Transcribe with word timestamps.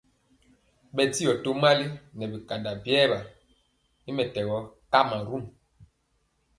Bɛndiɔ 0.95 1.31
tomali 1.43 1.85
nɛ 2.17 2.25
bikanda 2.31 2.71
biwa 2.83 3.19
y 4.09 4.11
mɛtɛgɔ 4.17 4.57
kamarun. 4.91 5.45